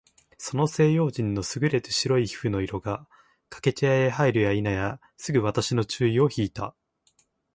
[0.39, 3.07] その西洋人の優れて白い皮膚の色が、
[3.49, 6.73] 掛茶屋へ入るや否いなや、すぐ私の注意を惹（ひ）いた。